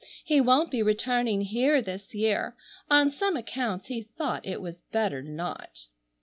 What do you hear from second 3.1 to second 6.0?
some accounts he thought it was better not."